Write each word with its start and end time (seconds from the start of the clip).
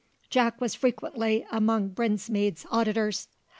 Jack 0.31 0.59
was 0.59 0.73
frequently 0.73 1.45
among 1.51 1.89
Brinsmead's 1.89 2.65
auditors. 2.71 3.27